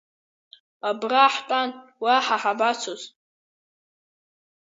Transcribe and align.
Абра 0.89 1.25
ҳтәан, 1.33 1.69
уаҳа 2.03 2.37
ҳабацоз… 2.41 3.01